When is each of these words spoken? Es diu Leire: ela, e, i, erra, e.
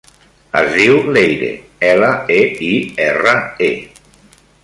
Es 0.61 0.69
diu 0.77 0.95
Leire: 1.17 1.49
ela, 1.91 2.09
e, 2.37 2.39
i, 2.71 2.71
erra, 3.09 3.37
e. 3.71 4.43